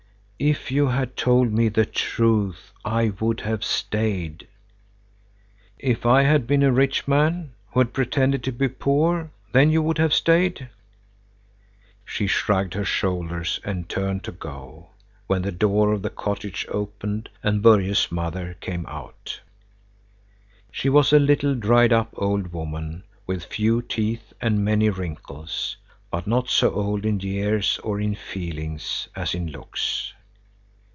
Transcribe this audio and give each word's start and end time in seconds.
"If 0.43 0.71
you 0.71 0.87
had 0.87 1.15
told 1.15 1.53
me 1.53 1.69
the 1.69 1.85
truth, 1.85 2.71
I 2.83 3.09
would 3.19 3.41
have 3.41 3.63
stayed." 3.63 4.47
"If 5.77 6.03
I 6.03 6.23
had 6.23 6.47
been 6.47 6.63
a 6.63 6.71
rich 6.71 7.07
man, 7.07 7.51
who 7.69 7.81
had 7.81 7.93
pretended 7.93 8.41
to 8.45 8.51
be 8.51 8.67
poor, 8.67 9.29
then 9.51 9.69
you 9.69 9.83
would 9.83 9.99
have 9.99 10.15
stayed." 10.15 10.67
She 12.03 12.25
shrugged 12.25 12.73
her 12.73 12.83
shoulders 12.83 13.59
and 13.63 13.87
turned 13.87 14.23
to 14.23 14.31
go, 14.31 14.87
when 15.27 15.43
the 15.43 15.51
door 15.51 15.93
of 15.93 16.01
the 16.01 16.09
cottage 16.09 16.65
opened 16.69 17.29
and 17.43 17.61
Börje's 17.61 18.11
mother 18.11 18.55
came 18.61 18.87
out. 18.87 19.41
She 20.71 20.89
was 20.89 21.13
a 21.13 21.19
little, 21.19 21.53
dried 21.53 21.93
up 21.93 22.15
old 22.17 22.51
woman 22.51 23.03
with 23.27 23.45
few 23.45 23.83
teeth 23.83 24.33
and 24.41 24.65
many 24.65 24.89
wrinkles, 24.89 25.77
but 26.09 26.25
not 26.25 26.49
so 26.49 26.71
old 26.71 27.05
in 27.05 27.19
years 27.19 27.77
or 27.83 28.01
in 28.01 28.15
feelings 28.15 29.07
as 29.15 29.35
in 29.35 29.51
looks. 29.51 30.13